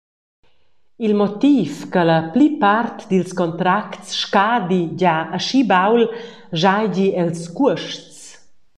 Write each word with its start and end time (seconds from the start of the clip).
Il 1.07 1.13
motiv 1.13 1.73
che 1.93 2.03
la 2.09 2.17
plipart 2.33 2.97
dils 3.11 3.31
contracts 3.39 4.07
scadi 4.21 4.81
gia 4.99 5.17
aschi 5.37 5.61
baul 5.71 6.03
schaigi 6.57 7.07
els 7.21 7.41
cuosts. 7.55 8.19